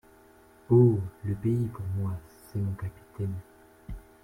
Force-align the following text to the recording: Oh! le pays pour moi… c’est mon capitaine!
Oh! 0.71 0.97
le 1.25 1.35
pays 1.35 1.67
pour 1.71 1.85
moi… 1.95 2.19
c’est 2.51 2.57
mon 2.57 2.73
capitaine! 2.73 3.35